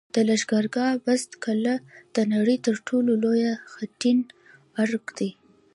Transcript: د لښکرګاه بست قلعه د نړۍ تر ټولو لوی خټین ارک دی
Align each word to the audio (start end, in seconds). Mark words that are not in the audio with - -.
د 0.15 0.17
لښکرګاه 0.27 0.95
بست 1.05 1.31
قلعه 1.43 1.75
د 2.15 2.17
نړۍ 2.33 2.57
تر 2.65 2.75
ټولو 2.87 3.11
لوی 3.23 3.41
خټین 3.71 4.19
ارک 4.83 5.05
دی 5.17 5.29